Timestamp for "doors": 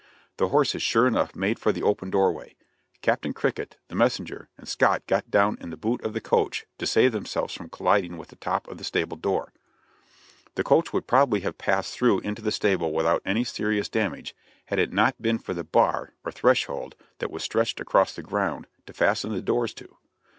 19.39-19.71